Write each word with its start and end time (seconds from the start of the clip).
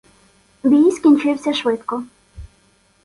Бій 0.63 0.91
скінчився 0.91 1.53
швидко. 1.53 2.03